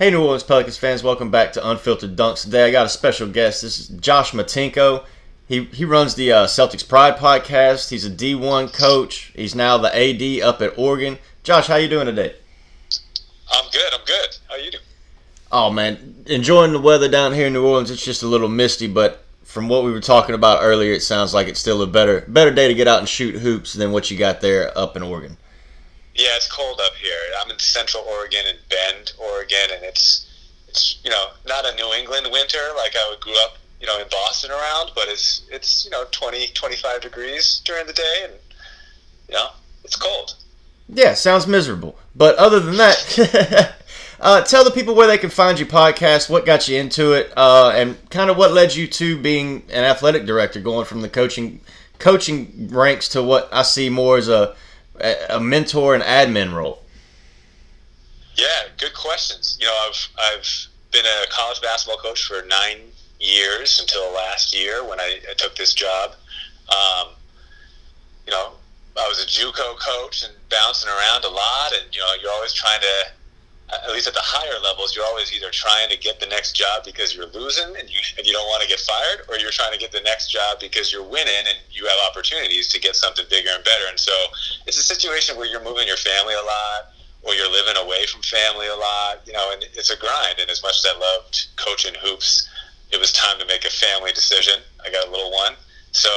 [0.00, 2.44] Hey, New Orleans Pelicans fans, welcome back to Unfiltered Dunks.
[2.44, 3.60] Today, I got a special guest.
[3.60, 5.04] This is Josh Matinko.
[5.46, 7.90] He, he runs the uh, Celtics Pride podcast.
[7.90, 9.30] He's a D1 coach.
[9.36, 11.18] He's now the AD up at Oregon.
[11.42, 12.34] Josh, how you doing today?
[13.52, 13.92] I'm good.
[13.92, 14.38] I'm good.
[14.48, 14.84] How you doing?
[15.52, 17.90] Oh man, enjoying the weather down here in New Orleans.
[17.90, 21.34] It's just a little misty, but from what we were talking about earlier, it sounds
[21.34, 24.10] like it's still a better better day to get out and shoot hoops than what
[24.10, 25.36] you got there up in Oregon.
[26.20, 27.16] Yeah, it's cold up here.
[27.42, 30.28] I'm in Central Oregon in Bend, Oregon, and it's
[30.68, 34.06] it's you know not a New England winter like I grew up you know in
[34.10, 38.34] Boston around, but it's it's you know 20 25 degrees during the day, and
[39.28, 39.48] you know
[39.82, 40.36] it's cold.
[40.90, 41.96] Yeah, sounds miserable.
[42.14, 43.74] But other than that,
[44.20, 47.32] uh, tell the people where they can find your podcast, what got you into it,
[47.34, 51.08] uh, and kind of what led you to being an athletic director, going from the
[51.08, 51.62] coaching
[51.98, 54.54] coaching ranks to what I see more as a
[55.00, 56.82] a mentor and admin role.
[58.36, 59.58] Yeah, good questions.
[59.60, 62.78] You know, I've I've been a college basketball coach for nine
[63.20, 66.14] years until last year when I, I took this job.
[66.68, 67.08] Um,
[68.26, 68.52] you know,
[68.96, 72.52] I was a JUCO coach and bouncing around a lot, and you know, you're always
[72.52, 73.10] trying to,
[73.72, 76.84] at least at the higher levels, you're always either trying to get the next job
[76.84, 79.72] because you're losing and you and you don't want to get fired, or you're trying
[79.72, 83.24] to get the next job because you're winning and you have opportunities to get something
[83.30, 83.86] bigger and better.
[83.88, 84.12] And so,
[84.66, 88.22] it's a situation where you're moving your family a lot, or you're living away from
[88.22, 90.38] family a lot, you know, and it's a grind.
[90.40, 92.48] And as much as I loved coaching hoops,
[92.90, 94.62] it was time to make a family decision.
[94.84, 95.54] I got a little one,
[95.92, 96.10] so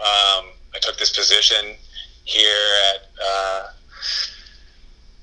[0.00, 1.76] um, I took this position
[2.24, 3.62] here at uh,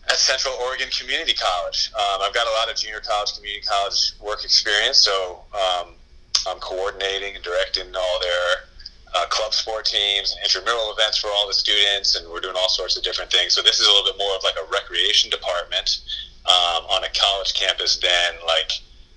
[0.09, 1.91] at Central Oregon Community College.
[1.93, 5.93] Um, I've got a lot of junior college, community college work experience, so um,
[6.47, 8.49] I'm coordinating and directing all their
[9.15, 12.69] uh, club sport teams and intramural events for all the students, and we're doing all
[12.69, 13.53] sorts of different things.
[13.53, 16.01] So this is a little bit more of like a recreation department
[16.45, 18.71] um, on a college campus than like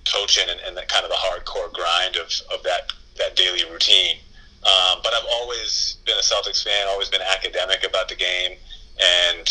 [0.05, 4.17] coaching and, and the kind of the hardcore grind of, of that that daily routine.
[4.63, 8.57] Um, but I've always been a Celtics fan, always been academic about the game.
[8.97, 9.47] And,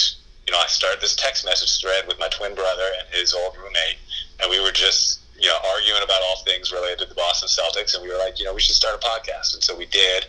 [0.53, 3.57] you know, I started this text message thread with my twin brother and his old
[3.57, 3.97] roommate.
[4.39, 7.95] And we were just, you know, arguing about all things related to the Boston Celtics.
[7.95, 9.55] And we were like, you know, we should start a podcast.
[9.55, 10.27] And so we did.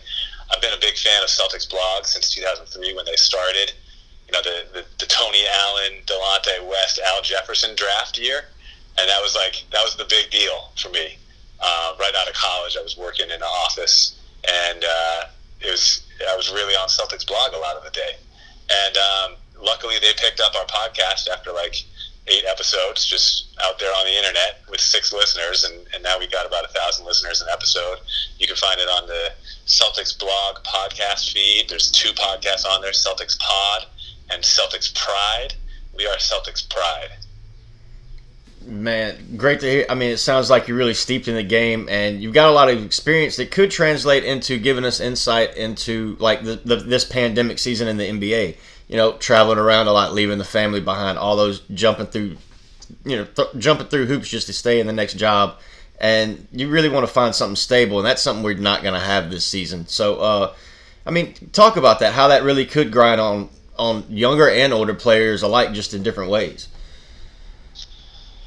[0.50, 3.72] I've been a big fan of Celtics blog since 2003 when they started.
[4.26, 8.48] You know, the, the, the Tony Allen, Delonte West, Al Jefferson draft year.
[8.96, 11.18] And that was like, that was the big deal for me.
[11.60, 14.18] Uh, right out of college, I was working in an office
[14.48, 15.24] and uh,
[15.60, 18.16] it was I was really on Celtics blog a lot of the day,
[18.70, 21.76] and um, luckily they picked up our podcast after like
[22.26, 26.26] eight episodes just out there on the internet with six listeners and, and now we
[26.26, 27.98] got about a thousand listeners an episode
[28.38, 29.30] you can find it on the
[29.66, 33.86] celtics blog podcast feed there's two podcasts on there celtics pod
[34.30, 35.54] and celtics pride
[35.96, 37.10] we are celtics pride
[38.66, 39.86] Man, great to hear.
[39.90, 42.52] I mean, it sounds like you're really steeped in the game, and you've got a
[42.52, 47.04] lot of experience that could translate into giving us insight into like the, the, this
[47.04, 48.56] pandemic season in the NBA.
[48.88, 52.36] You know, traveling around a lot, leaving the family behind, all those jumping through,
[53.04, 55.58] you know, th- jumping through hoops just to stay in the next job,
[56.00, 59.00] and you really want to find something stable, and that's something we're not going to
[59.00, 59.86] have this season.
[59.86, 60.54] So, uh,
[61.06, 62.12] I mean, talk about that.
[62.12, 66.30] How that really could grind on on younger and older players alike, just in different
[66.30, 66.68] ways.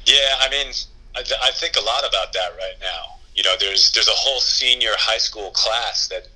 [0.06, 0.72] Yeah, I mean,
[1.14, 3.18] I, I think a lot about that right now.
[3.34, 6.28] You know, there's there's a whole senior high school class that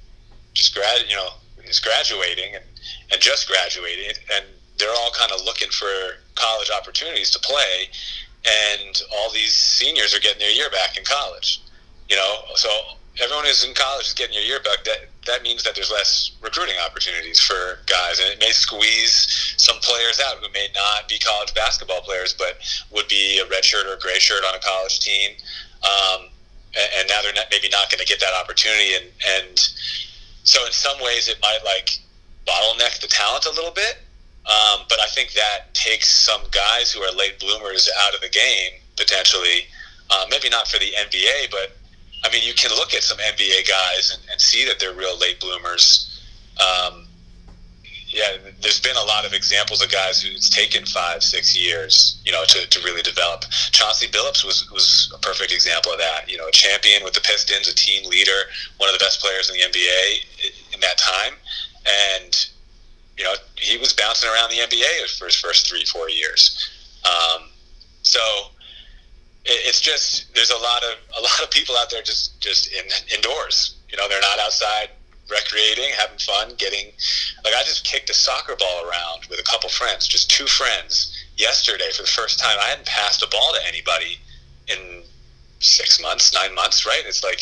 [0.55, 1.31] just grad, you know,
[1.72, 2.65] is graduating and,
[3.10, 4.44] and just graduating, and
[4.78, 7.88] they're all kind of looking for college opportunities to play,
[8.44, 11.62] and all these seniors are getting their year back in college.
[12.09, 12.69] You know, so
[13.21, 14.84] everyone who's in college is getting your year back.
[14.84, 19.79] That that means that there's less recruiting opportunities for guys, and it may squeeze some
[19.81, 22.61] players out who may not be college basketball players, but
[22.93, 25.31] would be a red shirt or gray shirt on a college team.
[25.82, 26.29] Um,
[26.75, 29.06] and, and now they're not, maybe not going to get that opportunity, and
[29.38, 29.56] and
[30.44, 31.99] so in some ways it might like
[32.47, 33.99] bottleneck the talent a little bit.
[34.44, 38.29] Um, but I think that takes some guys who are late bloomers out of the
[38.29, 39.67] game potentially.
[40.11, 41.77] Uh, maybe not for the NBA, but
[42.25, 45.19] I mean, you can look at some NBA guys and, and see that they're real
[45.19, 46.21] late bloomers.
[46.61, 47.06] Um,
[48.12, 52.31] yeah, there's been a lot of examples of guys who's taken five, six years, you
[52.31, 53.44] know, to, to really develop.
[53.73, 56.31] Chauncey Billups was, was a perfect example of that.
[56.31, 59.49] You know, a champion with the Pistons, a team leader, one of the best players
[59.49, 61.32] in the NBA in that time.
[62.14, 62.47] And,
[63.17, 66.70] you know, he was bouncing around the NBA for his first three, four years.
[67.06, 67.49] Um,
[68.03, 68.20] so,
[69.44, 72.85] it's just there's a lot of a lot of people out there just just in,
[73.12, 73.75] indoors.
[73.91, 74.91] You know, they're not outside
[75.31, 76.93] recreating, having fun, getting
[77.45, 81.13] like I just kicked a soccer ball around with a couple friends, just two friends
[81.37, 82.57] yesterday for the first time.
[82.61, 84.19] I hadn't passed a ball to anybody
[84.69, 85.03] in
[85.61, 87.03] six months, nine months, right?
[87.07, 87.41] It's like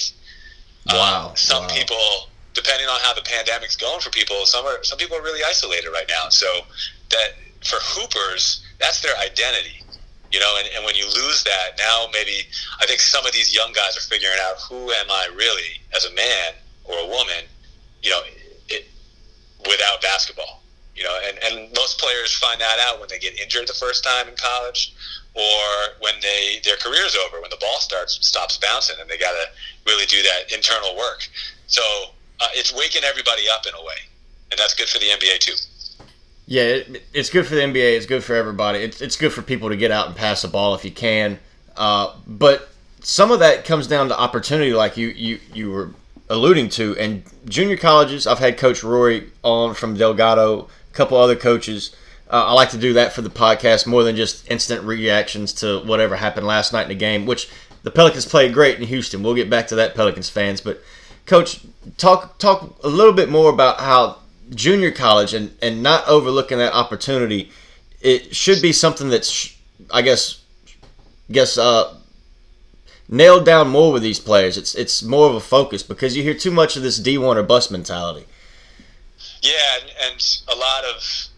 [0.87, 1.31] wow.
[1.31, 1.75] Um, some wow.
[1.75, 5.43] people, depending on how the pandemic's going for people, some are some people are really
[5.45, 6.29] isolated right now.
[6.29, 6.47] So
[7.11, 7.35] that
[7.65, 9.85] for hoopers, that's their identity.
[10.33, 12.47] You know, and, and when you lose that, now maybe
[12.81, 16.05] I think some of these young guys are figuring out who am I really as
[16.05, 16.55] a man
[16.85, 17.45] or a woman,
[18.03, 18.21] you know,
[18.69, 18.87] it,
[19.67, 20.63] without basketball.
[20.95, 24.05] You know, and, and most players find that out when they get injured the first
[24.05, 24.95] time in college
[25.35, 25.63] or
[26.01, 29.47] when they their career's over, when the ball starts stops bouncing and they got to
[29.87, 31.27] really do that internal work.
[31.69, 31.83] So
[32.41, 33.97] uh, it's waking everybody up in a way,
[34.51, 35.55] and that's good for the NBA too.
[36.47, 37.97] Yeah, it, it's good for the NBA.
[37.97, 38.81] It's good for everybody.
[38.81, 41.39] It's, it's good for people to get out and pass the ball if you can.
[41.77, 42.69] Uh, but
[43.03, 45.91] some of that comes down to opportunity, like you, you, you were
[46.31, 46.97] alluding to.
[46.97, 51.95] And junior colleges, I've had Coach Rory on from Delgado, a couple other coaches.
[52.31, 55.81] Uh, I like to do that for the podcast more than just instant reactions to
[55.81, 57.51] whatever happened last night in the game, which
[57.83, 59.23] the Pelicans played great in Houston.
[59.23, 60.61] We'll get back to that, Pelicans fans.
[60.61, 60.81] But,
[61.27, 61.61] Coach,
[61.97, 64.19] talk talk a little bit more about how
[64.55, 67.51] junior college and, and not overlooking that opportunity,
[68.01, 69.57] it should be something that's,
[69.91, 70.43] I guess,
[71.31, 71.95] guess uh,
[73.11, 74.57] nailed down more with these players.
[74.57, 77.37] It's it's more of a focus because you hear too much of this D one
[77.37, 78.27] or bust mentality.
[79.43, 81.29] Yeah, and, and a lot of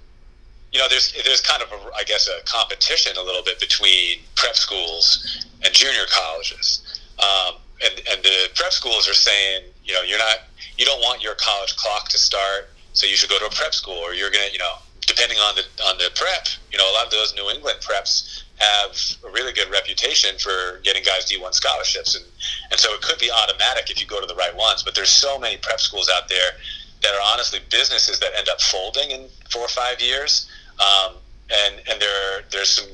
[0.73, 4.21] you know, there's there's kind of a, I guess a competition a little bit between
[4.37, 10.03] prep schools and junior colleges, um, and and the prep schools are saying, you know,
[10.03, 10.49] you're not
[10.79, 13.75] you don't want your college clock to start so you should go to a prep
[13.75, 14.77] school, or you're gonna, you know,
[15.07, 18.42] depending on the on the prep, you know, a lot of those New England preps
[18.59, 18.97] have
[19.27, 22.25] a really good reputation for getting guys D1 scholarships, and
[22.71, 24.83] and so it could be automatic if you go to the right ones.
[24.83, 26.53] But there's so many prep schools out there
[27.03, 31.15] that are honestly businesses that end up folding in four or five years, um,
[31.51, 32.89] and and there there's some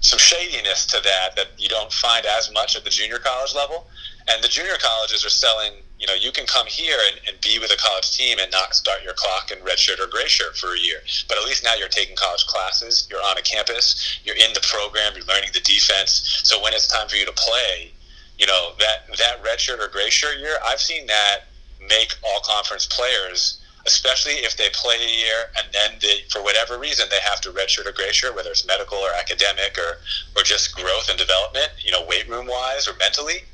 [0.00, 3.86] some shadiness to that that you don't find as much at the junior college level,
[4.28, 5.72] and the junior colleges are selling
[6.04, 8.74] you know, you can come here and, and be with a college team and not
[8.74, 10.98] start your clock in red shirt or gray shirt for a year.
[11.28, 14.60] But at least now you're taking college classes, you're on a campus, you're in the
[14.68, 16.42] program, you're learning the defense.
[16.44, 17.92] So when it's time for you to play,
[18.38, 21.48] you know, that, that red shirt or gray shirt year, I've seen that
[21.88, 26.78] make all conference players especially if they play a year and then they, for whatever
[26.78, 29.98] reason they have to redshirt or gray shirt, whether it's medical or academic or,
[30.34, 33.44] or just growth and development, you know, weight room wise or mentally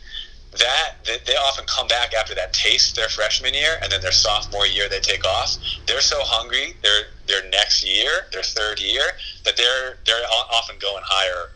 [0.59, 4.67] that they often come back after that taste their freshman year and then their sophomore
[4.67, 5.57] year they take off.
[5.87, 9.05] They're so hungry their their next year their third year
[9.45, 11.51] that they're they're often going higher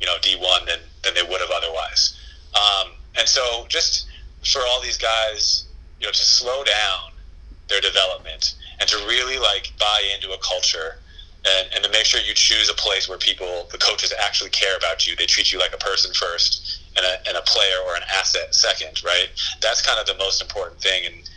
[0.00, 2.16] you know d1 than than they would have otherwise.
[2.54, 4.06] Um, and so just
[4.44, 5.66] for all these guys
[6.00, 7.12] you know to slow down
[7.68, 10.98] their development and to really like buy into a culture
[11.46, 14.76] and, and to make sure you choose a place where people the coaches actually care
[14.76, 16.65] about you they treat you like a person first
[16.96, 19.28] and a, and a player or an asset second, right?
[19.60, 21.06] That's kind of the most important thing.
[21.06, 21.30] And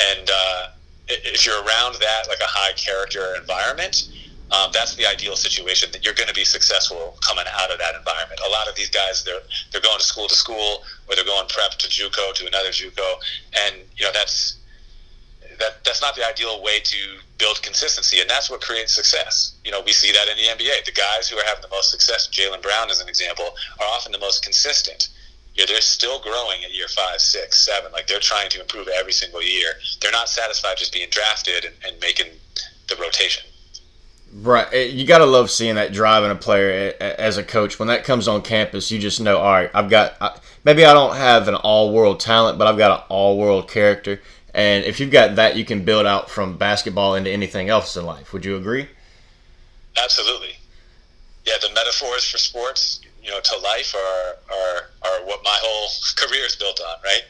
[0.00, 0.66] and uh,
[1.08, 4.08] if you're around that, like a high character environment,
[4.50, 7.94] um, that's the ideal situation that you're going to be successful coming out of that
[7.94, 8.40] environment.
[8.46, 11.46] A lot of these guys, they're they're going to school to school, or they're going
[11.48, 13.14] prep to JUCO to another JUCO,
[13.66, 14.58] and you know that's
[15.58, 16.96] that that's not the ideal way to
[17.40, 19.54] build consistency, and that's what creates success.
[19.64, 20.84] You know, we see that in the NBA.
[20.84, 24.12] The guys who are having the most success, Jaylen Brown as an example, are often
[24.12, 25.08] the most consistent.
[25.54, 27.90] You know, they're still growing at year five, six, seven.
[27.90, 29.72] Like they're trying to improve every single year.
[30.00, 32.26] They're not satisfied just being drafted and, and making
[32.88, 33.44] the rotation.
[34.32, 36.70] Right, eh, you got to love seeing that drive in a player
[37.00, 37.80] eh, eh, as a coach.
[37.80, 41.16] When that comes on campus, you just know, all right, I've got maybe I don't
[41.16, 44.20] have an all-world talent, but I've got an all-world character,
[44.54, 48.04] and if you've got that, you can build out from basketball into anything else in
[48.04, 48.32] life.
[48.32, 48.88] Would you agree?
[50.02, 50.54] Absolutely.
[51.46, 55.88] Yeah, the metaphors for sports, you know, to life are are, are what my whole
[56.16, 57.22] career is built on, right?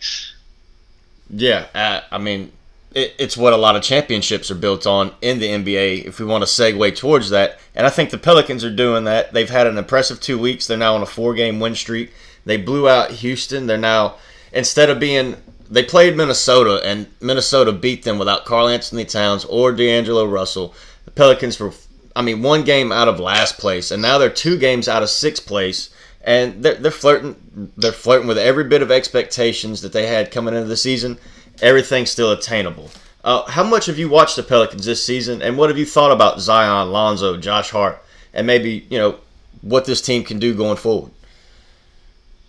[1.30, 2.52] Yeah, uh, I mean,
[2.94, 6.04] it, it's what a lot of championships are built on in the NBA.
[6.06, 9.32] If we want to segue towards that, and I think the Pelicans are doing that.
[9.32, 10.66] They've had an impressive two weeks.
[10.66, 12.12] They're now on a four-game win streak.
[12.44, 13.66] They blew out Houston.
[13.66, 14.16] They're now
[14.52, 15.36] instead of being
[15.70, 20.74] they played Minnesota, and Minnesota beat them without Karl-Anthony Towns or D'Angelo Russell.
[21.04, 21.72] The Pelicans were,
[22.16, 25.10] I mean, one game out of last place, and now they're two games out of
[25.10, 25.90] sixth place,
[26.22, 27.72] and they're, they're flirting.
[27.76, 31.18] They're flirting with every bit of expectations that they had coming into the season.
[31.62, 32.90] Everything's still attainable.
[33.22, 36.10] Uh, how much have you watched the Pelicans this season, and what have you thought
[36.10, 38.02] about Zion, Lonzo, Josh Hart,
[38.34, 39.18] and maybe you know
[39.62, 41.12] what this team can do going forward?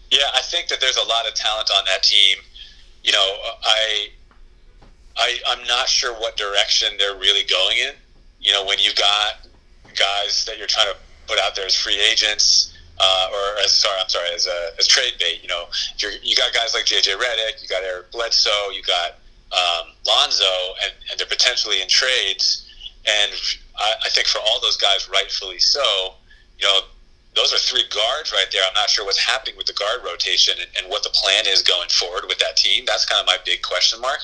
[0.10, 2.38] Yeah, I think that there's a lot of talent on that team
[3.04, 4.08] you know, I
[5.18, 7.94] I, I'm not sure what direction they're really going in.
[8.40, 9.48] You know, when you got
[9.98, 10.96] guys that you're trying to
[11.28, 14.88] put out there as free agents, uh, or as sorry, I'm sorry, as a, as
[14.88, 15.40] trade bait.
[15.42, 15.66] You know,
[15.98, 19.18] you you got guys like JJ Redick, you got Eric Bledsoe, you got
[19.52, 20.46] um, Lonzo,
[20.84, 22.68] and, and they're potentially in trades.
[23.06, 23.32] And
[23.78, 26.14] I, I think for all those guys, rightfully so,
[26.60, 26.82] you know,
[27.36, 28.62] those are three guards right there.
[28.68, 31.64] I'm not sure what's happening with the guard rotation and, and, what the plan is
[31.64, 32.84] going forward with that team.
[32.86, 34.20] That's kind of my big question mark.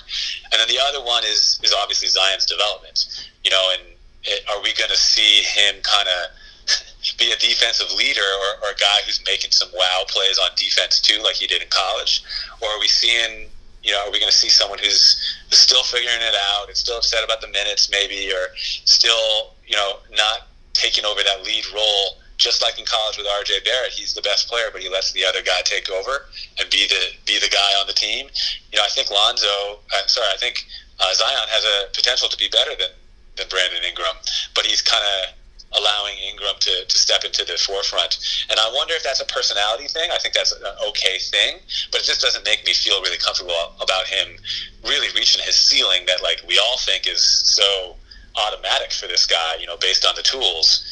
[0.51, 3.07] And then the other one is is obviously Zion's development.
[3.45, 6.19] You know, and it, are we going to see him kind of
[7.17, 10.99] be a defensive leader or, or, a guy who's making some wow plays on defense
[10.99, 12.23] too, like he did in college?
[12.61, 13.47] Or are we seeing,
[13.83, 15.15] you know, are we going to see someone who's,
[15.47, 19.77] who's still figuring it out and still upset about the minutes maybe, or still, you
[19.77, 22.19] know, not taking over that lead role?
[22.37, 25.25] Just like in college with RJ Barrett, he's the best player, but he lets the
[25.25, 26.25] other guy take over
[26.59, 28.27] and be the be the guy on the team.
[28.71, 29.79] You know, I think Lonzo.
[29.93, 30.65] I'm sorry, I think
[30.99, 32.89] uh, Zion has a potential to be better than
[33.37, 34.15] than Brandon Ingram,
[34.53, 35.33] but he's kind of
[35.75, 38.17] allowing Ingram to, to step into the forefront.
[38.49, 40.09] And I wonder if that's a personality thing.
[40.11, 41.57] I think that's an okay thing,
[41.91, 44.37] but it just doesn't make me feel really comfortable about him
[44.85, 47.95] really reaching his ceiling that like we all think is so
[48.35, 50.85] automatic for this guy, you know, based on the tools.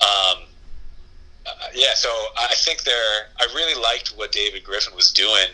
[0.00, 0.44] Um,
[1.46, 2.08] uh, yeah, so
[2.38, 3.28] I think there.
[3.38, 5.48] I really liked what David Griffin was doing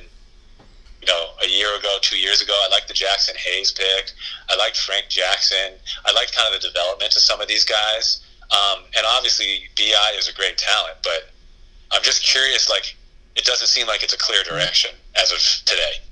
[1.01, 2.53] you know, a year ago, two years ago.
[2.53, 4.13] I liked the Jaxson Hayes pick.
[4.51, 5.73] I liked Frank Jackson.
[6.05, 8.23] I liked kind of the development of some of these guys.
[8.51, 11.31] Um, and obviously, Bi is a great talent, but
[11.93, 12.69] I'm just curious.
[12.69, 12.97] Like,
[13.37, 16.03] it doesn't seem like it's a clear direction as of today.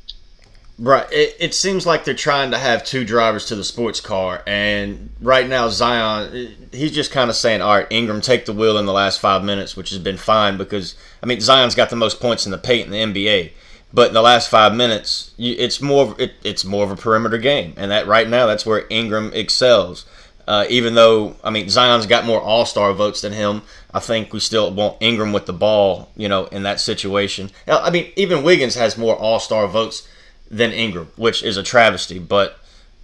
[0.78, 1.11] Right.
[1.12, 5.11] It, it seems like they're trying to have two drivers to the sports car, and
[5.20, 8.87] right now Zion, he's just kind of saying, "All right, Ingram, take the wheel in
[8.87, 12.20] the last five minutes," which has been fine because I mean Zion's got the most
[12.20, 13.50] points in the paint in the NBA.
[13.92, 17.75] But in the last five minutes, it's more it, it's more of a perimeter game,
[17.76, 20.06] and that right now that's where Ingram excels.
[20.47, 24.32] Uh, even though I mean Zion's got more All Star votes than him, I think
[24.32, 26.11] we still want Ingram with the ball.
[26.14, 27.50] You know, in that situation.
[27.66, 30.06] I mean, even Wiggins has more All Star votes
[30.50, 32.19] than Ingram, which is a travesty.
[32.19, 32.59] But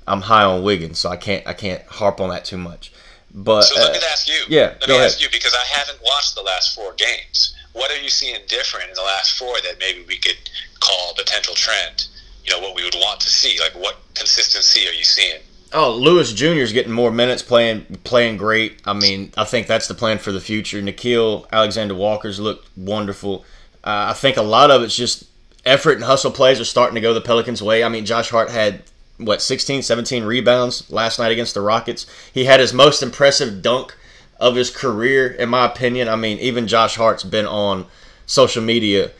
[0.06, 2.92] I'm high on Wiggins, so I can't I can't harp on that too much.
[3.34, 4.44] But so let uh, me ask you.
[4.48, 7.54] Yeah, let me ask you because I haven't watched the last four games.
[7.72, 10.38] What are you seeing different in the last four that maybe we could
[10.80, 12.06] call a potential trend?
[12.44, 13.58] You know, what we would want to see.
[13.58, 15.40] Like, what consistency are you seeing?
[15.72, 16.62] Oh, Lewis Jr.
[16.62, 18.80] is getting more minutes playing playing great.
[18.84, 20.80] I mean, I think that's the plan for the future.
[20.80, 23.44] Nickeil Alexander Walker's looked wonderful.
[23.82, 25.24] Uh, I think a lot of it's just
[25.66, 27.84] effort and hustle plays are starting to go the Pelicans' way.
[27.84, 28.82] I mean, Josh Hart had
[29.18, 32.06] what 16, 17 rebounds last night against the Rockets.
[32.32, 33.96] He had his most impressive dunk
[34.40, 36.08] of his career, in my opinion.
[36.08, 37.86] I mean, even Josh Hart's been on
[38.26, 39.10] social media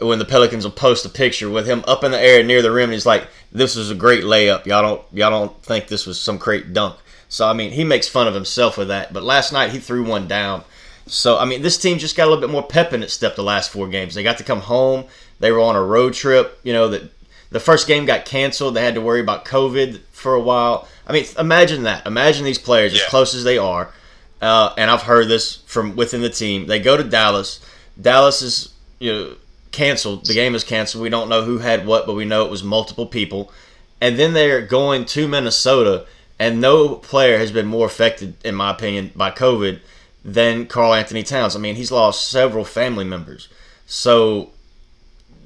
[0.00, 2.72] when the Pelicans will post a picture with him up in the air near the
[2.72, 4.66] rim, and he's like, "This was a great layup.
[4.66, 6.96] Y'all don't y'all don't think this was some great dunk."
[7.28, 9.12] So I mean, he makes fun of himself with that.
[9.12, 10.64] But last night he threw one down.
[11.06, 13.36] So I mean, this team just got a little bit more pep in its step
[13.36, 14.14] the last four games.
[14.14, 15.04] They got to come home.
[15.42, 16.60] They were on a road trip.
[16.62, 17.02] You know that
[17.50, 18.74] the first game got canceled.
[18.74, 20.86] They had to worry about COVID for a while.
[21.04, 22.06] I mean, imagine that.
[22.06, 23.00] Imagine these players yeah.
[23.02, 23.92] as close as they are.
[24.40, 26.68] Uh, and I've heard this from within the team.
[26.68, 27.58] They go to Dallas.
[28.00, 29.34] Dallas is you know
[29.72, 30.26] canceled.
[30.26, 31.02] The game is canceled.
[31.02, 33.52] We don't know who had what, but we know it was multiple people.
[34.00, 36.06] And then they're going to Minnesota,
[36.38, 39.80] and no player has been more affected, in my opinion, by COVID
[40.24, 41.56] than Karl-Anthony Towns.
[41.56, 43.48] I mean, he's lost several family members.
[43.86, 44.50] So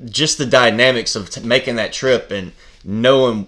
[0.05, 2.53] just the dynamics of t- making that trip and
[2.85, 3.47] knowing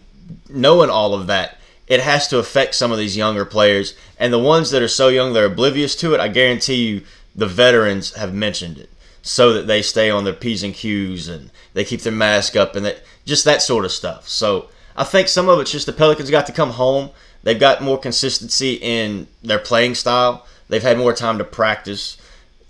[0.48, 3.94] knowing all of that, it has to affect some of these younger players.
[4.18, 7.02] And the ones that are so young they're oblivious to it, I guarantee you
[7.34, 8.90] the veterans have mentioned it
[9.22, 12.76] so that they stay on their P's and Q's and they keep their mask up
[12.76, 14.28] and that just that sort of stuff.
[14.28, 17.10] So I think some of it's just the Pelicans got to come home.
[17.42, 20.46] They've got more consistency in their playing style.
[20.68, 22.18] They've had more time to practice.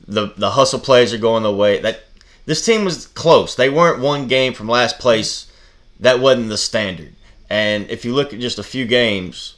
[0.06, 2.07] The the hustle plays are going the way that
[2.48, 3.54] this team was close.
[3.54, 5.52] They weren't one game from last place.
[6.00, 7.12] That wasn't the standard.
[7.50, 9.56] And if you look at just a few games,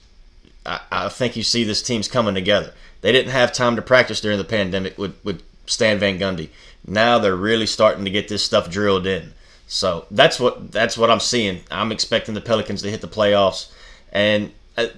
[0.66, 2.74] I, I think you see this team's coming together.
[3.00, 6.48] They didn't have time to practice during the pandemic with, with Stan Van Gundy.
[6.84, 9.34] Now they're really starting to get this stuff drilled in.
[9.68, 11.60] So that's what that's what I'm seeing.
[11.70, 13.70] I'm expecting the Pelicans to hit the playoffs,
[14.12, 14.88] and uh,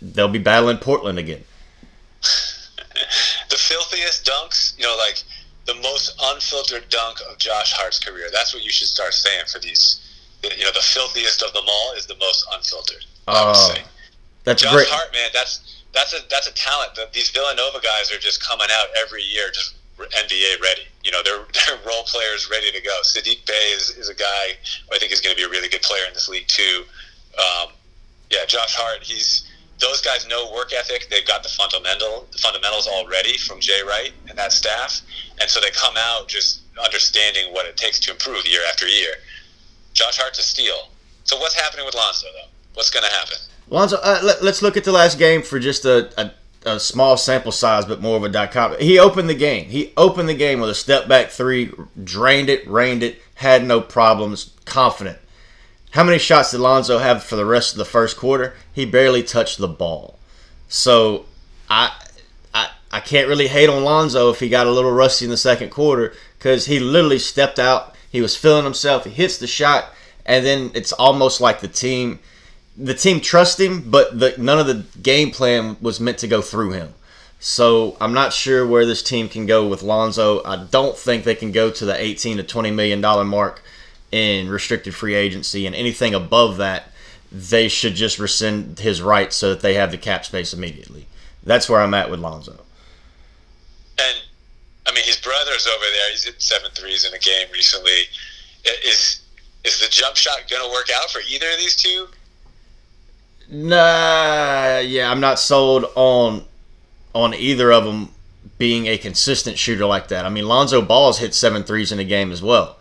[0.00, 1.42] they'll be battling Portland again.
[2.20, 5.24] the filthiest dunks, you know, like
[5.66, 8.28] the most unfiltered dunk of Josh Hart's career.
[8.32, 10.00] That's what you should start saying for these.
[10.42, 13.06] You know, the filthiest of them all is the most unfiltered.
[13.28, 13.74] Oh,
[14.44, 14.88] that's Josh great.
[14.88, 16.98] Hart, man, that's that's a that's a talent.
[17.12, 20.82] These Villanova guys are just coming out every year, just NBA ready.
[21.04, 23.00] You know, they're, they're role players ready to go.
[23.04, 24.56] Saddiq Bey is, is a guy
[24.92, 26.84] I think is going to be a really good player in this league too.
[27.38, 27.72] Um,
[28.30, 29.02] Yeah, Josh Hart.
[29.02, 29.48] He's
[29.82, 31.08] those guys know work ethic.
[31.10, 35.02] They've got the fundamental the fundamentals already from Jay Wright and that staff,
[35.40, 39.14] and so they come out just understanding what it takes to improve year after year.
[39.92, 40.88] Josh Hart's a steal.
[41.24, 42.48] So what's happening with Lonzo though?
[42.74, 43.36] What's going to happen?
[43.68, 46.32] Lonzo, uh, let, us look at the last game for just a, a,
[46.64, 48.84] a, small sample size, but more of a dichotomy.
[48.84, 49.66] He opened the game.
[49.66, 51.70] He opened the game with a step back three,
[52.02, 55.18] drained it, rained it, had no problems, confident.
[55.92, 58.54] How many shots did Lonzo have for the rest of the first quarter?
[58.72, 60.18] He barely touched the ball.
[60.68, 61.26] So
[61.68, 61.92] I
[62.54, 65.36] I, I can't really hate on Lonzo if he got a little rusty in the
[65.36, 67.94] second quarter because he literally stepped out.
[68.10, 69.04] He was feeling himself.
[69.04, 69.92] He hits the shot,
[70.24, 72.20] and then it's almost like the team
[72.74, 76.40] the team trusts him, but the, none of the game plan was meant to go
[76.40, 76.94] through him.
[77.38, 80.42] So I'm not sure where this team can go with Lonzo.
[80.44, 83.62] I don't think they can go to the 18 to 20 million dollar mark
[84.12, 86.92] in restricted free agency, and anything above that,
[87.32, 91.06] they should just rescind his rights so that they have the cap space immediately.
[91.42, 92.52] That's where I'm at with Lonzo.
[93.98, 94.16] And
[94.86, 96.10] I mean, his brother's over there.
[96.10, 98.02] He's hit seven threes in a game recently.
[98.84, 99.20] Is
[99.64, 102.08] is the jump shot going to work out for either of these two?
[103.48, 106.44] Nah, yeah, I'm not sold on
[107.14, 108.10] on either of them
[108.58, 110.26] being a consistent shooter like that.
[110.26, 112.76] I mean, Lonzo Ball's hit seven threes in a game as well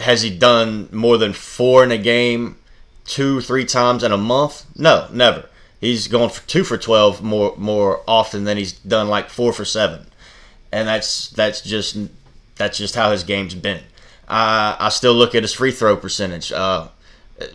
[0.00, 2.56] has he done more than four in a game
[3.04, 4.64] two, three times in a month?
[4.76, 5.48] No, never.
[5.80, 9.64] He's going for two for twelve more more often than he's done like four for
[9.64, 10.06] seven,
[10.72, 11.96] and that's that's just
[12.56, 13.82] that's just how his game's been.
[14.28, 16.52] I I still look at his free throw percentage.
[16.52, 16.88] Uh,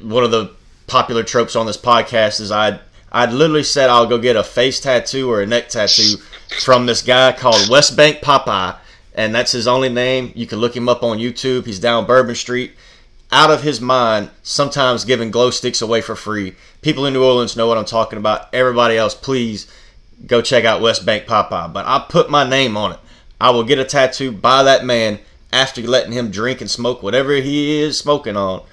[0.01, 0.51] one of the
[0.87, 2.79] popular tropes on this podcast is I'd
[3.11, 6.17] I'd literally said I'll go get a face tattoo or a neck tattoo
[6.61, 8.75] from this guy called West Bank Popeye
[9.15, 10.31] and that's his only name.
[10.35, 11.65] You can look him up on YouTube.
[11.65, 12.73] He's down Bourbon Street.
[13.31, 16.55] Out of his mind, sometimes giving glow sticks away for free.
[16.81, 18.53] People in New Orleans know what I'm talking about.
[18.53, 19.71] Everybody else, please
[20.27, 21.73] go check out West Bank Popeye.
[21.73, 22.99] But I put my name on it.
[23.39, 25.19] I will get a tattoo by that man
[25.51, 28.63] after letting him drink and smoke whatever he is smoking on.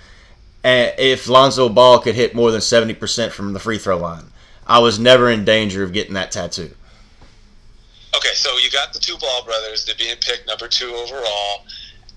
[0.64, 4.26] And if Lonzo Ball could hit more than 70% from the free throw line,
[4.66, 6.70] I was never in danger of getting that tattoo.
[8.14, 9.87] Okay, so you got the two Ball brothers.
[9.87, 11.64] They're being picked number two overall.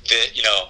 [0.09, 0.69] That you know,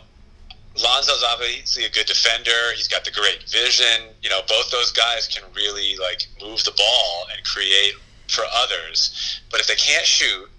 [0.77, 2.73] Lonzo's obviously a good defender.
[2.75, 4.09] He's got the great vision.
[4.21, 7.93] You know, both those guys can really like move the ball and create
[8.27, 9.41] for others.
[9.49, 10.49] But if they can't shoot,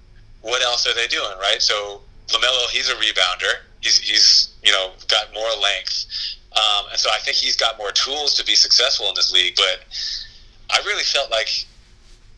[0.42, 1.62] what else are they doing, right?
[1.62, 3.62] So LaMelo, he's a rebounder.
[3.80, 6.06] He's he's you know got more length,
[6.52, 9.54] um, and so I think he's got more tools to be successful in this league.
[9.54, 9.84] But
[10.70, 11.48] I really felt like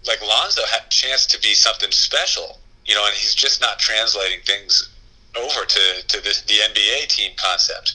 [0.06, 3.78] like Lonzo had a chance to be something special, you know, and he's just not
[3.78, 4.88] translating things
[5.36, 7.94] over to, to the, the NBA team concept.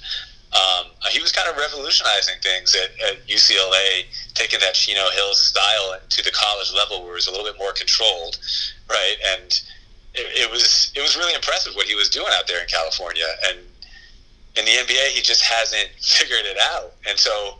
[0.54, 5.98] Um, he was kind of revolutionizing things at, at, UCLA, taking that Chino Hills style
[6.08, 8.38] to the college level, where it was a little bit more controlled,
[8.88, 9.16] right?
[9.34, 9.50] And
[10.14, 13.26] it, it was it was really impressive what he was doing out there in California.
[13.50, 13.60] And
[14.56, 16.94] in the NBA, he just hasn't figured it out.
[17.10, 17.58] And so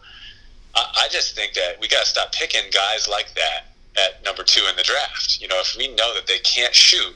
[0.76, 4.44] I, I just think that we got to stop picking guys like that at number
[4.44, 5.40] two in the draft.
[5.42, 7.16] You know, if we know that they can't shoot,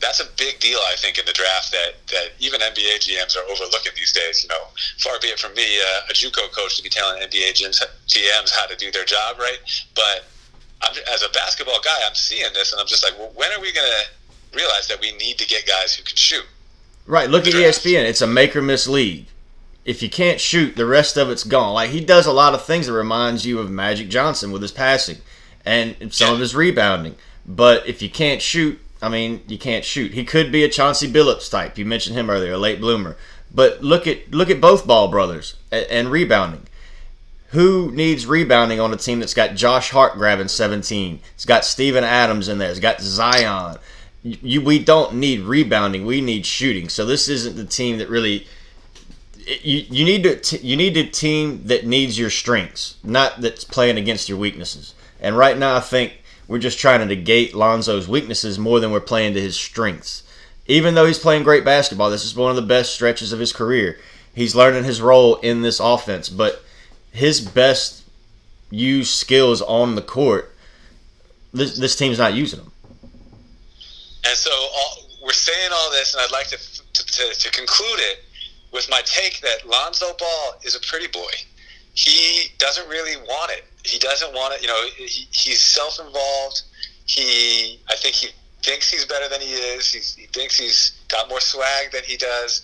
[0.00, 3.44] that's a big deal, I think, in the draft that, that even NBA GMs are
[3.50, 4.42] overlooking these days.
[4.42, 7.54] You know, far be it from me, uh, a JUCO coach, to be telling NBA
[7.54, 9.58] GMs, GMs how to do their job right.
[9.94, 10.24] But
[10.82, 13.60] I'm, as a basketball guy, I'm seeing this, and I'm just like, well, when are
[13.60, 16.44] we going to realize that we need to get guys who can shoot?
[17.06, 17.28] Right.
[17.28, 17.80] Look at draft?
[17.80, 18.04] ESPN.
[18.04, 19.26] It's a make or miss league.
[19.84, 21.74] If you can't shoot, the rest of it's gone.
[21.74, 24.72] Like he does a lot of things that reminds you of Magic Johnson with his
[24.72, 25.18] passing
[25.64, 27.16] and some of his rebounding.
[27.46, 30.12] But if you can't shoot, I mean, you can't shoot.
[30.12, 31.76] He could be a Chauncey Billups type.
[31.76, 33.16] You mentioned him earlier, a late bloomer.
[33.54, 36.66] But look at look at both ball brothers and, and rebounding.
[37.48, 41.20] Who needs rebounding on a team that's got Josh Hart grabbing 17?
[41.34, 42.68] It's got Steven Adams in there.
[42.68, 43.78] It's got Zion.
[44.24, 46.04] You, we don't need rebounding.
[46.04, 46.88] We need shooting.
[46.88, 48.48] So this isn't the team that really.
[49.46, 53.98] You, you need to you need a team that needs your strengths, not that's playing
[53.98, 54.94] against your weaknesses.
[55.24, 59.00] And right now, I think we're just trying to negate Lonzo's weaknesses more than we're
[59.00, 60.22] playing to his strengths.
[60.66, 63.50] Even though he's playing great basketball, this is one of the best stretches of his
[63.50, 63.98] career.
[64.34, 66.62] He's learning his role in this offense, but
[67.10, 68.04] his best
[68.70, 70.54] used skills on the court,
[71.54, 72.72] this, this team's not using them.
[74.26, 78.00] And so all, we're saying all this, and I'd like to, to, to, to conclude
[78.00, 78.24] it
[78.72, 81.32] with my take that Lonzo Ball is a pretty boy.
[81.94, 84.62] He doesn't really want it he doesn't want to.
[84.62, 86.62] You know, he, he's self-involved.
[87.06, 88.28] He, I think he
[88.62, 89.92] thinks he's better than he is.
[89.92, 92.62] He's, he thinks he's got more swag than he does.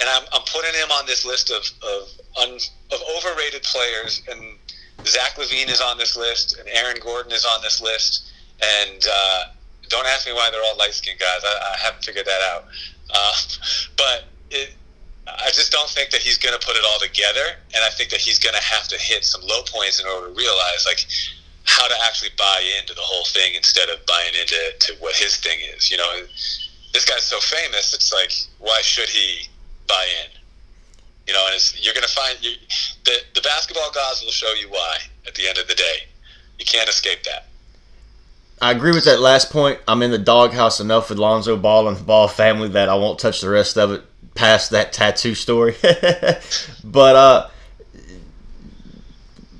[0.00, 2.08] And I'm, I'm putting him on this list of of,
[2.42, 2.58] un,
[2.90, 4.22] of overrated players.
[4.30, 4.58] And
[5.06, 9.44] Zach LaVine is on this list, and Aaron Gordon is on this list, and uh,
[9.88, 11.40] don't ask me why they're all light skinned guys.
[11.44, 12.64] I, I, haven't figured that out.
[13.10, 13.32] Uh,
[13.96, 14.70] but it,
[15.26, 18.10] I just don't think that he's going to put it all together, and I think
[18.10, 21.00] that he's going to have to hit some low points in order to realize like
[21.64, 25.36] how to actually buy into the whole thing instead of buying into to what his
[25.36, 25.90] thing is.
[25.90, 26.20] You know,
[26.92, 27.94] this guy's so famous.
[27.94, 29.48] It's like why should he
[29.88, 30.30] buy in?
[31.26, 32.52] You know, and you're going to find you,
[33.04, 36.04] the the basketball gods will show you why at the end of the day.
[36.58, 37.46] You can't escape that.
[38.60, 39.80] I agree with that last point.
[39.88, 43.18] I'm in the doghouse enough with Lonzo Ball and the Ball family that I won't
[43.18, 45.76] touch the rest of it past that tattoo story.
[46.84, 47.48] but uh,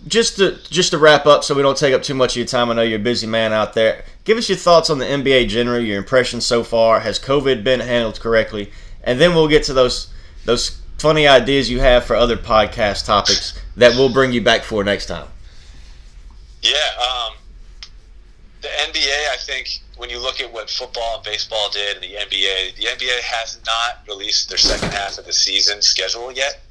[0.06, 2.46] just to just to wrap up, so we don't take up too much of your
[2.46, 2.70] time.
[2.70, 4.04] I know you're a busy man out there.
[4.24, 7.00] Give us your thoughts on the NBA generally, your impressions so far.
[7.00, 8.72] Has COVID been handled correctly?
[9.02, 10.12] And then we'll get to those
[10.44, 14.84] those funny ideas you have for other podcast topics that we'll bring you back for
[14.84, 15.28] next time.
[16.62, 17.34] Yeah, um,
[18.64, 22.16] the NBA, I think when you look at what football and baseball did, and the
[22.16, 26.62] NBA, the NBA has not released their second half of the season schedule yet.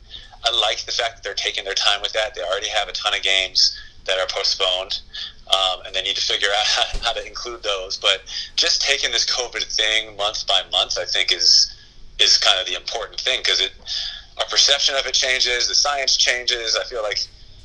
[0.43, 2.33] I like the fact that they're taking their time with that.
[2.33, 5.01] They already have a ton of games that are postponed,
[5.53, 7.97] um, and they need to figure out how, how to include those.
[7.97, 8.23] But
[8.55, 11.69] just taking this COVID thing month by month, I think is
[12.19, 13.71] is kind of the important thing because it
[14.39, 16.75] our perception of it changes, the science changes.
[16.75, 17.19] I feel like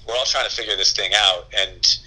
[0.07, 1.99] we're all trying to figure this thing out, and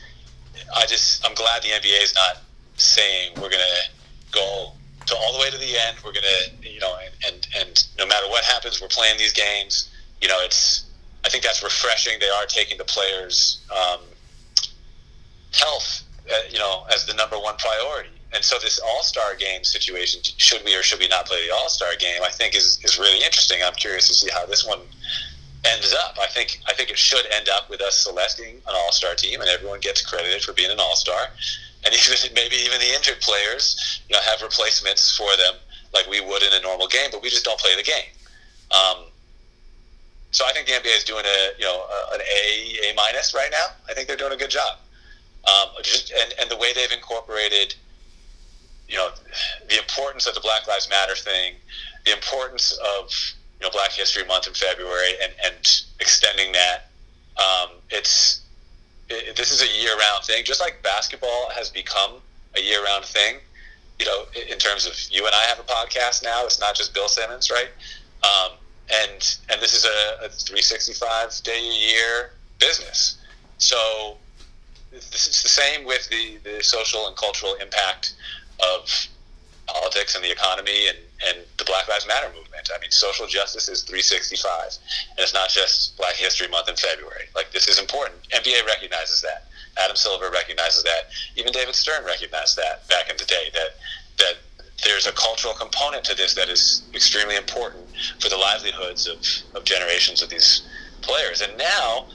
[0.76, 2.42] I just I'm glad the NBA is not
[2.78, 3.84] saying we're gonna
[4.32, 4.72] go
[5.06, 5.98] to all the way to the end.
[6.04, 9.90] We're gonna you know and and, and no matter what happens, we're playing these games.
[10.22, 10.86] You know, it's
[11.26, 12.20] I think that's refreshing.
[12.20, 14.00] They are taking the players' um,
[15.54, 18.10] health, uh, you know, as the number one priority.
[18.34, 21.54] And so this All Star game situation, should we or should we not play the
[21.54, 22.22] All Star game?
[22.24, 23.60] I think is is really interesting.
[23.64, 24.80] I'm curious to see how this one
[25.66, 26.18] ends up.
[26.22, 29.42] I think I think it should end up with us selecting an All Star team,
[29.42, 31.30] and everyone gets credited for being an All Star,
[31.86, 35.56] and even maybe even the injured players, you know, have replacements for them
[35.94, 38.10] like we would in a normal game, but we just don't play the game.
[38.72, 39.06] Um,
[40.32, 43.50] so I think the NBA is doing a you know an A A minus right
[43.52, 43.76] now.
[43.90, 44.78] I think they're doing a good job.
[45.48, 47.76] Um, just, and and the way they've incorporated,
[48.88, 49.10] you know,
[49.70, 51.56] the importance of the Black Lives Matter thing,
[52.06, 53.12] the importance of
[53.62, 56.90] you know Black History Month in February and, and extending that.
[57.38, 58.42] Um, it's
[59.10, 62.14] it, this is a year round thing, just like basketball has become
[62.56, 63.36] a year round thing.
[64.00, 66.44] You know, in terms of you and I have a podcast now.
[66.44, 67.70] It's not just Bill Simmons, right?
[68.24, 68.58] Um,
[68.92, 73.20] and and this is a, a 365 day a year business.
[73.60, 74.18] So
[74.92, 75.10] is
[75.44, 78.16] the same with the, the social and cultural impact
[78.60, 79.08] of
[79.68, 80.98] politics and the economy and,
[81.28, 82.70] and the Black Lives Matter movement.
[82.76, 84.78] I mean, social justice is 365,
[85.12, 87.26] and it's not just Black History Month in February.
[87.36, 88.22] Like, this is important.
[88.30, 89.48] NBA recognizes that.
[89.78, 91.12] Adam Silver recognizes that.
[91.36, 93.50] Even David Stern recognized that back in the day.
[93.54, 93.70] That
[94.18, 94.36] that
[94.84, 97.86] there's a cultural component to this that is extremely important
[98.20, 99.18] for the livelihoods of,
[99.56, 100.64] of generations of these
[101.02, 101.42] players.
[101.42, 102.08] And now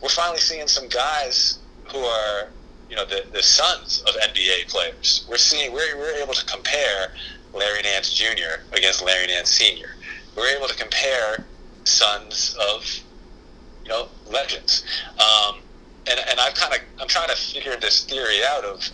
[0.00, 2.48] we're finally seeing some guys who are
[2.88, 5.26] you know the, the sons of NBA players.
[5.28, 7.12] We're seeing we're, we're able to compare
[7.52, 8.62] Larry Nance Jr.
[8.72, 9.96] against Larry Nance Sr.
[10.36, 11.44] We're able to compare
[11.84, 12.84] sons of
[13.84, 14.84] you know legends.
[15.18, 15.56] Um,
[16.10, 18.88] and and I've kind of I'm trying to figure this theory out of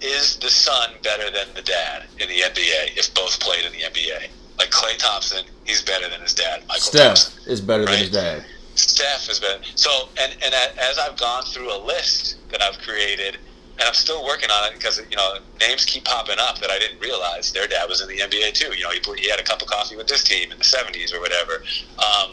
[0.00, 3.78] is the son better than the dad in the NBA if both played in the
[3.78, 4.28] NBA?
[4.58, 6.62] Like Klay Thompson, he's better than his dad.
[6.68, 7.92] Mychal Steph Thompson, is better right?
[7.92, 8.44] than his dad.
[8.76, 13.38] Steph has been so, and and as I've gone through a list that I've created,
[13.78, 16.78] and I'm still working on it because you know names keep popping up that I
[16.78, 18.76] didn't realize their dad was in the NBA too.
[18.76, 21.12] You know, he, he had a cup of coffee with this team in the '70s
[21.12, 21.62] or whatever.
[21.98, 22.32] Um,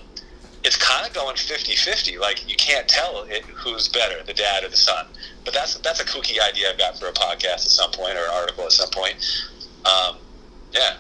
[0.64, 2.20] it's kind of going 50-50.
[2.20, 5.08] Like you can't tell it, who's better, the dad or the son.
[5.44, 8.26] But that's that's a kooky idea I've got for a podcast at some point or
[8.26, 9.16] an article at some point.
[9.86, 10.18] Um,
[10.72, 10.98] yeah.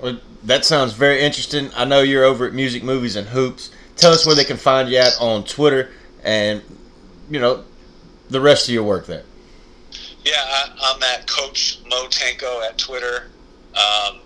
[0.00, 1.70] Well, that sounds very interesting.
[1.74, 4.88] I know you're over at Music, Movies, and Hoops tell us where they can find
[4.88, 5.90] you at on Twitter
[6.22, 6.62] and
[7.30, 7.64] you know
[8.30, 9.24] the rest of your work there.
[10.24, 13.30] Yeah, I, am at Coach Mo Tanko at Twitter,
[13.74, 14.20] um,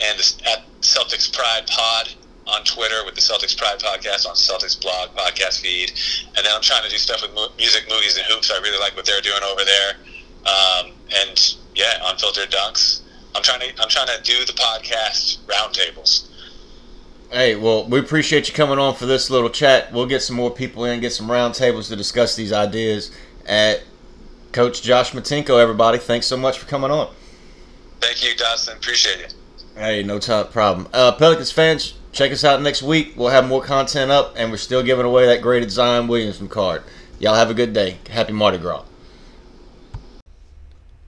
[0.00, 2.08] and at Celtics Pride Pod
[2.48, 5.92] on Twitter with the Celtics Pride podcast on Celtics blog podcast feed,
[6.36, 8.50] and then I'm trying to do stuff with music, movies, and hoops.
[8.50, 9.94] I really like what they're doing over there,
[10.46, 13.02] um, and yeah, Unfiltered Dunks.
[13.34, 16.28] I'm trying to I'm trying to do the podcast roundtables.
[17.32, 19.90] Hey, well, we appreciate you coming on for this little chat.
[19.90, 23.10] We'll get some more people in, get some roundtables to discuss these ideas.
[23.46, 23.82] At
[24.52, 27.10] Coach Josh Matinko, everybody, thanks so much for coming on.
[28.02, 28.76] Thank you, Dustin.
[28.76, 29.34] Appreciate it.
[29.74, 30.88] Hey, no problem.
[30.92, 33.14] Uh, Pelicans fans, check us out next week.
[33.16, 36.82] We'll have more content up, and we're still giving away that graded Zion Williamson card.
[37.18, 37.96] Y'all have a good day.
[38.10, 38.84] Happy Mardi Gras.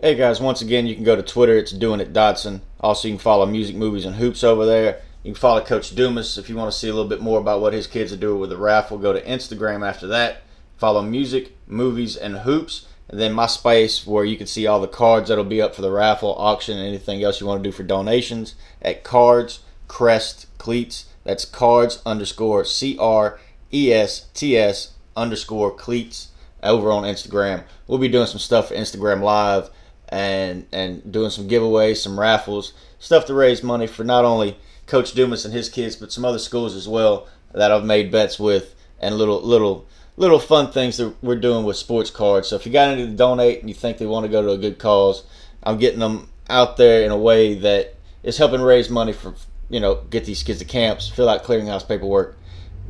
[0.01, 1.59] Hey guys, once again, you can go to Twitter.
[1.59, 2.63] It's doing it Dotson.
[2.81, 5.03] Also, you can follow music, movies, and hoops over there.
[5.25, 7.63] You can follow Coach Dumas if you want to see a little bit more about
[7.63, 8.99] what his kids are doing with the raffle.
[8.99, 10.43] Go to Instagram after that.
[10.77, 12.87] Follow music, movies, and hoops.
[13.09, 15.81] And then my space where you can see all the cards that'll be up for
[15.81, 20.47] the raffle, auction, and anything else you want to do for donations at Cards Crest
[20.59, 21.07] Cleats.
[21.25, 23.39] That's cards underscore C R
[23.73, 26.33] E S T S underscore cleats
[26.63, 27.65] over on Instagram.
[27.87, 29.71] We'll be doing some stuff for Instagram Live
[30.11, 35.13] and and doing some giveaways, some raffles, stuff to raise money for not only Coach
[35.13, 38.75] Dumas and his kids, but some other schools as well that I've made bets with
[39.01, 42.49] and little little little fun things that we're doing with sports cards.
[42.49, 44.51] So if you got any to donate and you think they want to go to
[44.51, 45.25] a good cause,
[45.63, 49.35] I'm getting them out there in a way that is helping raise money for
[49.69, 52.37] you know get these kids to camps, fill out clearinghouse paperwork,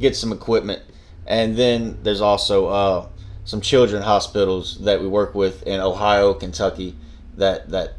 [0.00, 0.82] get some equipment,
[1.26, 3.08] and then there's also uh,
[3.44, 6.96] some children hospitals that we work with in Ohio, Kentucky.
[7.36, 7.94] That that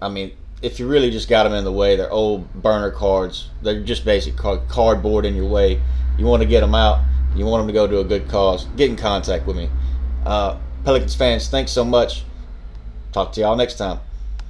[0.00, 3.48] I mean, if you really just got them in the way, they're old burner cards.
[3.62, 5.80] They're just basic card, cardboard in your way.
[6.18, 7.02] You want to get them out.
[7.34, 8.64] You want them to go to a good cause.
[8.76, 9.70] Get in contact with me.
[10.26, 12.24] Uh, Pelicans fans, thanks so much.
[13.12, 14.00] Talk to y'all next time.